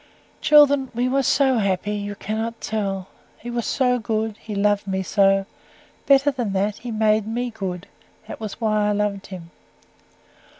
"Children, 0.41 0.89
we 0.95 1.07
were 1.07 1.21
so 1.21 1.59
happy, 1.59 1.91
you 1.91 2.15
cannot 2.15 2.59
tell. 2.59 3.09
He 3.37 3.51
was 3.51 3.67
so 3.67 3.99
good; 3.99 4.35
he 4.37 4.55
loved 4.55 4.87
me 4.87 5.03
so. 5.03 5.45
Better 6.07 6.31
than 6.31 6.53
that, 6.53 6.77
he 6.77 6.89
made 6.89 7.27
me 7.27 7.51
good; 7.51 7.85
that 8.27 8.39
was 8.39 8.59
why 8.59 8.89
I 8.89 8.93
loved 8.93 9.27
him. 9.27 9.51